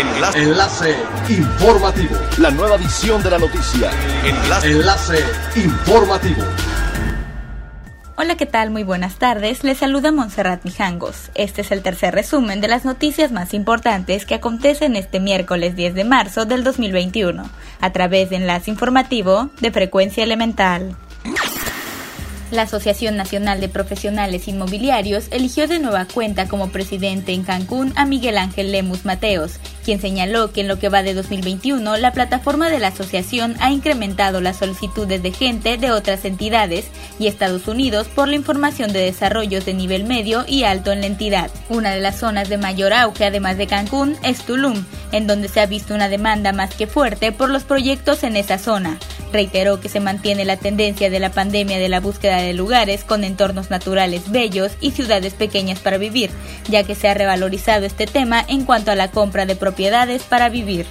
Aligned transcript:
Enlace. 0.00 0.42
Enlace 0.42 0.96
informativo. 1.28 2.16
La 2.38 2.50
nueva 2.50 2.76
edición 2.76 3.22
de 3.22 3.28
la 3.28 3.38
noticia. 3.38 3.90
Enlace. 4.24 4.70
Enlace 4.70 5.24
informativo. 5.56 6.42
Hola, 8.16 8.34
¿qué 8.36 8.46
tal? 8.46 8.70
Muy 8.70 8.82
buenas 8.82 9.16
tardes. 9.16 9.62
Les 9.62 9.76
saluda 9.76 10.10
Montserrat 10.10 10.64
Mijangos. 10.64 11.30
Este 11.34 11.60
es 11.60 11.70
el 11.70 11.82
tercer 11.82 12.14
resumen 12.14 12.62
de 12.62 12.68
las 12.68 12.86
noticias 12.86 13.30
más 13.30 13.52
importantes 13.52 14.24
que 14.24 14.34
acontecen 14.34 14.96
este 14.96 15.20
miércoles 15.20 15.76
10 15.76 15.92
de 15.94 16.04
marzo 16.04 16.46
del 16.46 16.64
2021, 16.64 17.50
a 17.82 17.92
través 17.92 18.30
de 18.30 18.36
Enlace 18.36 18.70
Informativo 18.70 19.50
de 19.60 19.70
Frecuencia 19.70 20.24
Elemental. 20.24 20.96
La 22.50 22.62
Asociación 22.62 23.16
Nacional 23.16 23.60
de 23.60 23.68
Profesionales 23.68 24.48
Inmobiliarios 24.48 25.28
eligió 25.30 25.68
de 25.68 25.78
nueva 25.78 26.06
cuenta 26.06 26.48
como 26.48 26.70
presidente 26.70 27.32
en 27.32 27.44
Cancún 27.44 27.92
a 27.94 28.06
Miguel 28.06 28.38
Ángel 28.38 28.72
Lemus 28.72 29.04
Mateos, 29.04 29.60
quien 29.84 30.00
señaló 30.00 30.52
que 30.52 30.62
en 30.62 30.68
lo 30.68 30.78
que 30.78 30.88
va 30.88 31.04
de 31.04 31.14
2021 31.14 31.96
la 31.96 32.12
plataforma 32.12 32.68
de 32.68 32.80
la 32.80 32.88
asociación 32.88 33.54
ha 33.60 33.70
incrementado 33.70 34.40
las 34.40 34.56
solicitudes 34.56 35.22
de 35.22 35.30
gente 35.30 35.76
de 35.76 35.92
otras 35.92 36.24
entidades 36.24 36.86
y 37.20 37.28
Estados 37.28 37.68
Unidos 37.68 38.08
por 38.08 38.28
la 38.28 38.34
información 38.34 38.92
de 38.92 39.00
desarrollos 39.00 39.64
de 39.64 39.74
nivel 39.74 40.04
medio 40.04 40.44
y 40.48 40.64
alto 40.64 40.90
en 40.90 41.02
la 41.02 41.06
entidad. 41.06 41.50
Una 41.68 41.90
de 41.94 42.00
las 42.00 42.18
zonas 42.18 42.48
de 42.48 42.58
mayor 42.58 42.92
auge, 42.92 43.26
además 43.26 43.58
de 43.58 43.68
Cancún, 43.68 44.16
es 44.24 44.42
Tulum, 44.42 44.84
en 45.12 45.28
donde 45.28 45.48
se 45.48 45.60
ha 45.60 45.66
visto 45.66 45.94
una 45.94 46.08
demanda 46.08 46.52
más 46.52 46.74
que 46.74 46.88
fuerte 46.88 47.30
por 47.30 47.48
los 47.48 47.62
proyectos 47.62 48.24
en 48.24 48.36
esa 48.36 48.58
zona. 48.58 48.98
Reiteró 49.32 49.80
que 49.80 49.88
se 49.88 50.00
mantiene 50.00 50.44
la 50.44 50.56
tendencia 50.56 51.10
de 51.10 51.20
la 51.20 51.30
pandemia 51.30 51.78
de 51.78 51.88
la 51.88 52.00
búsqueda 52.00 52.38
de 52.38 52.52
lugares 52.52 53.04
con 53.04 53.24
entornos 53.24 53.70
naturales 53.70 54.30
bellos 54.30 54.72
y 54.80 54.90
ciudades 54.90 55.34
pequeñas 55.34 55.78
para 55.78 55.98
vivir, 55.98 56.30
ya 56.68 56.84
que 56.84 56.94
se 56.94 57.08
ha 57.08 57.14
revalorizado 57.14 57.86
este 57.86 58.06
tema 58.06 58.44
en 58.46 58.64
cuanto 58.64 58.90
a 58.90 58.96
la 58.96 59.10
compra 59.10 59.46
de 59.46 59.56
propiedades 59.56 60.22
para 60.22 60.48
vivir. 60.48 60.86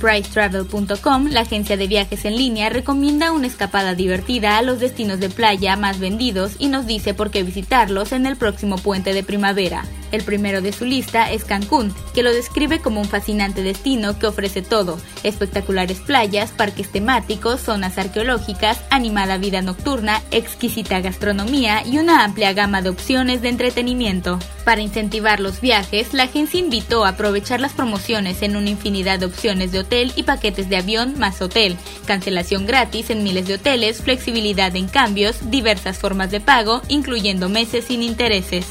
PriceTravel.com, 0.00 1.28
la 1.30 1.40
agencia 1.40 1.78
de 1.78 1.86
viajes 1.86 2.26
en 2.26 2.36
línea, 2.36 2.68
recomienda 2.68 3.32
una 3.32 3.46
escapada 3.46 3.94
divertida 3.94 4.58
a 4.58 4.62
los 4.62 4.78
destinos 4.78 5.18
de 5.18 5.30
playa 5.30 5.76
más 5.76 5.98
vendidos 5.98 6.56
y 6.58 6.68
nos 6.68 6.86
dice 6.86 7.14
por 7.14 7.30
qué 7.30 7.42
visitarlos 7.42 8.12
en 8.12 8.26
el 8.26 8.36
próximo 8.36 8.76
puente 8.76 9.14
de 9.14 9.22
primavera. 9.22 9.84
El 10.14 10.22
primero 10.22 10.62
de 10.62 10.72
su 10.72 10.84
lista 10.84 11.32
es 11.32 11.44
Cancún, 11.44 11.92
que 12.14 12.22
lo 12.22 12.32
describe 12.32 12.78
como 12.78 13.00
un 13.00 13.08
fascinante 13.08 13.64
destino 13.64 14.16
que 14.16 14.28
ofrece 14.28 14.62
todo, 14.62 14.96
espectaculares 15.24 15.98
playas, 15.98 16.52
parques 16.52 16.88
temáticos, 16.92 17.60
zonas 17.60 17.98
arqueológicas, 17.98 18.80
animada 18.90 19.38
vida 19.38 19.60
nocturna, 19.60 20.22
exquisita 20.30 21.00
gastronomía 21.00 21.84
y 21.84 21.98
una 21.98 22.22
amplia 22.22 22.52
gama 22.52 22.80
de 22.80 22.90
opciones 22.90 23.42
de 23.42 23.48
entretenimiento. 23.48 24.38
Para 24.64 24.82
incentivar 24.82 25.40
los 25.40 25.60
viajes, 25.60 26.14
la 26.14 26.22
agencia 26.22 26.60
invitó 26.60 27.04
a 27.04 27.08
aprovechar 27.08 27.60
las 27.60 27.72
promociones 27.72 28.42
en 28.42 28.54
una 28.54 28.70
infinidad 28.70 29.18
de 29.18 29.26
opciones 29.26 29.72
de 29.72 29.80
hotel 29.80 30.12
y 30.14 30.22
paquetes 30.22 30.68
de 30.68 30.76
avión 30.76 31.18
más 31.18 31.42
hotel, 31.42 31.76
cancelación 32.06 32.66
gratis 32.66 33.10
en 33.10 33.24
miles 33.24 33.48
de 33.48 33.54
hoteles, 33.54 34.00
flexibilidad 34.00 34.76
en 34.76 34.86
cambios, 34.86 35.50
diversas 35.50 35.98
formas 35.98 36.30
de 36.30 36.40
pago, 36.40 36.82
incluyendo 36.86 37.48
meses 37.48 37.86
sin 37.86 38.04
intereses 38.04 38.64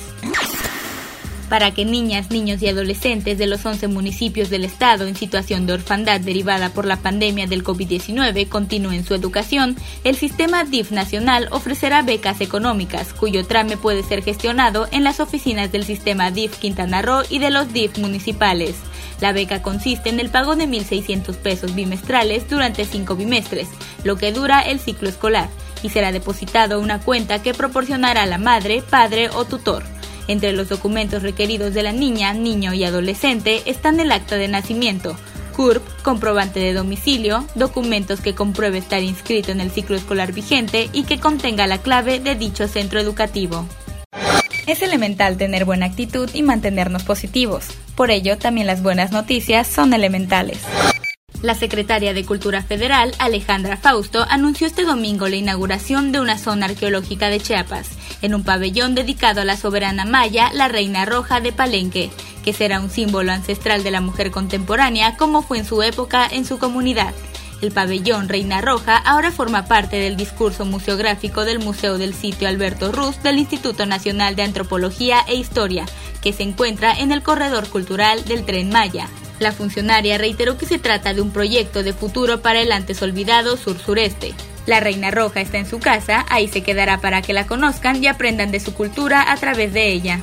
para 1.54 1.70
que 1.70 1.86
niñas, 1.86 2.32
niños 2.32 2.64
y 2.64 2.68
adolescentes 2.68 3.38
de 3.38 3.46
los 3.46 3.64
11 3.64 3.88
municipios 3.88 4.50
del 4.50 4.66
estado 4.66 5.06
en 5.06 5.16
situación 5.16 5.68
de 5.68 5.74
orfandad 5.74 6.20
derivada 6.20 6.72
por 6.72 6.88
la 6.88 6.98
pandemia 6.98 7.46
del 7.46 7.64
COVID-19 7.64 8.50
continúen 8.50 9.06
su 9.06 9.14
educación, 9.14 9.76
el 10.04 10.16
sistema 10.16 10.64
DIF 10.64 10.90
nacional 10.90 11.48
ofrecerá 11.52 12.02
becas 12.02 12.42
económicas, 12.42 13.14
cuyo 13.14 13.46
trame 13.46 13.78
puede 13.78 14.02
ser 14.02 14.24
gestionado 14.24 14.88
en 14.90 15.04
las 15.04 15.20
oficinas 15.20 15.72
del 15.72 15.84
sistema 15.84 16.32
DIF 16.32 16.58
Quintana 16.58 17.04
Roo 17.04 17.22
y 17.30 17.38
de 17.38 17.52
los 17.52 17.72
DIF 17.72 18.00
municipales. 18.00 18.74
La 19.22 19.32
beca 19.32 19.62
consiste 19.62 20.10
en 20.10 20.20
el 20.20 20.32
pago 20.32 20.56
de 20.56 20.68
1.600 20.68 21.36
pesos 21.36 21.76
bimestrales 21.76 22.50
durante 22.50 22.84
cinco 22.84 23.16
bimestres, 23.16 23.68
lo 24.04 24.16
que 24.16 24.32
dura 24.32 24.62
el 24.62 24.80
ciclo 24.80 25.08
escolar, 25.08 25.50
y 25.84 25.90
será 25.90 26.12
depositado 26.12 26.78
a 26.78 26.80
una 26.80 27.00
cuenta 27.00 27.44
que 27.44 27.54
proporcionará 27.54 28.26
la 28.26 28.40
madre, 28.40 28.82
padre 28.90 29.30
o 29.30 29.46
tutor. 29.46 29.93
Entre 30.28 30.54
los 30.54 30.70
documentos 30.70 31.22
requeridos 31.22 31.74
de 31.74 31.84
la 31.84 31.92
niña, 31.92 32.34
niño 32.34 32.74
y 32.74 32.84
adolescente 32.84 33.64
están 33.66 34.00
el 34.00 34.12
acta 34.12 34.36
de 34.36 34.48
nacimiento, 34.48 35.18
CURP, 35.54 35.84
comprobante 36.02 36.60
de 36.60 36.74
domicilio, 36.74 37.46
documentos 37.56 38.22
que 38.22 38.34
compruebe 38.34 38.78
estar 38.78 39.04
inscrito 39.04 39.52
en 39.52 39.62
el 39.62 39.72
ciclo 39.72 39.96
escolar 39.96 40.34
vigente 40.34 40.90
y 40.94 41.04
que 41.04 41.20
contenga 41.20 41.68
la 41.68 41.78
clave 41.78 42.20
de 42.20 42.36
dicho 42.36 42.68
centro 42.68 43.00
educativo. 43.00 43.68
Es 44.66 44.82
elemental 44.82 45.38
tener 45.38 45.66
buena 45.66 45.88
actitud 45.88 46.30
y 46.34 46.42
mantenernos 46.42 47.04
positivos. 47.04 47.68
Por 47.96 48.12
ello, 48.12 48.38
también 48.38 48.66
las 48.66 48.82
buenas 48.82 49.12
noticias 49.12 49.68
son 49.68 49.94
elementales. 49.94 50.60
La 51.42 51.56
secretaria 51.56 52.14
de 52.14 52.26
Cultura 52.26 52.64
Federal, 52.64 53.14
Alejandra 53.20 53.76
Fausto, 53.76 54.26
anunció 54.30 54.66
este 54.66 54.86
domingo 54.86 55.28
la 55.28 55.36
inauguración 55.36 56.14
de 56.14 56.22
una 56.22 56.38
zona 56.38 56.68
arqueológica 56.68 57.28
de 57.28 57.42
Chiapas, 57.42 57.90
en 58.24 58.34
un 58.34 58.44
pabellón 58.44 58.96
dedicado 58.96 59.42
a 59.42 59.46
la 59.46 59.58
soberana 59.58 60.06
maya, 60.06 60.50
la 60.54 60.68
Reina 60.68 61.06
Roja 61.06 61.42
de 61.42 61.52
Palenque, 61.52 62.10
que 62.44 62.54
será 62.54 62.80
un 62.80 62.90
símbolo 62.90 63.32
ancestral 63.32 63.84
de 63.84 63.92
la 63.92 64.02
mujer 64.02 64.32
contemporánea 64.32 65.16
como 65.18 65.44
fue 65.44 65.60
en 65.60 65.66
su 65.66 65.84
época 65.84 66.26
en 66.32 66.46
su 66.46 66.58
comunidad. 66.58 67.14
El 67.62 67.72
pabellón 67.72 68.28
Reina 68.28 68.60
Roja 68.62 68.98
ahora 68.98 69.32
forma 69.32 69.66
parte 69.66 69.98
del 69.98 70.18
discurso 70.18 70.66
museográfico 70.66 71.46
del 71.46 71.60
Museo 71.60 71.98
del 71.98 72.14
Sitio 72.14 72.48
Alberto 72.48 72.92
Ruz 72.92 73.22
del 73.24 73.40
Instituto 73.40 73.86
Nacional 73.86 74.36
de 74.36 74.44
Antropología 74.44 75.20
e 75.28 75.36
Historia, 75.36 75.86
que 76.22 76.34
se 76.34 76.44
encuentra 76.44 76.94
en 76.94 77.12
el 77.12 77.24
corredor 77.24 77.70
cultural 77.70 78.26
del 78.26 78.46
Tren 78.46 78.70
Maya. 78.70 79.08
La 79.40 79.52
funcionaria 79.52 80.18
reiteró 80.18 80.58
que 80.58 80.66
se 80.66 80.80
trata 80.80 81.14
de 81.14 81.22
un 81.22 81.32
proyecto 81.32 81.84
de 81.84 81.94
futuro 81.94 82.42
para 82.42 82.62
el 82.62 82.72
antes 82.72 83.02
olvidado 83.02 83.58
sur-sureste. 83.58 84.34
La 84.66 84.80
Reina 84.80 85.12
Roja 85.12 85.42
está 85.42 85.58
en 85.58 85.66
su 85.66 85.80
casa, 85.80 86.26
ahí 86.30 86.48
se 86.48 86.64
quedará 86.64 87.00
para 87.00 87.22
que 87.22 87.34
la 87.34 87.46
conozcan 87.46 88.02
y 88.02 88.08
aprendan 88.08 88.50
de 88.52 88.62
su 88.62 88.74
cultura 88.74 89.30
a 89.32 89.38
través 89.38 89.74
de 89.74 89.92
ella. 89.92 90.22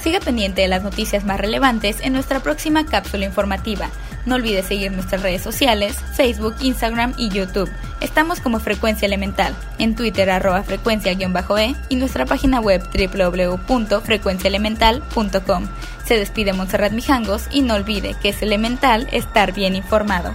Siga 0.00 0.20
pendiente 0.20 0.62
de 0.62 0.68
las 0.68 0.82
noticias 0.82 1.24
más 1.24 1.40
relevantes 1.40 1.96
en 2.02 2.12
nuestra 2.12 2.40
próxima 2.40 2.84
cápsula 2.84 3.24
informativa. 3.24 3.88
No 4.26 4.34
olvide 4.36 4.62
seguir 4.62 4.92
nuestras 4.92 5.22
redes 5.22 5.42
sociales, 5.42 5.96
Facebook, 6.14 6.54
Instagram 6.60 7.14
y 7.16 7.30
YouTube. 7.30 7.70
Estamos 8.00 8.40
como 8.40 8.60
Frecuencia 8.60 9.06
Elemental, 9.06 9.56
en 9.78 9.96
Twitter 9.96 10.30
arroba 10.30 10.62
frecuencia-e 10.62 11.16
y 11.88 11.96
nuestra 11.96 12.26
página 12.26 12.60
web 12.60 12.82
www.frecuenciaelemental.com. 12.92 15.68
Se 16.04 16.18
despide 16.18 16.52
Montserrat 16.52 16.92
Mijangos 16.92 17.48
y 17.50 17.62
no 17.62 17.74
olvide 17.74 18.14
que 18.20 18.28
es 18.28 18.42
elemental 18.42 19.08
estar 19.10 19.52
bien 19.52 19.74
informado. 19.74 20.34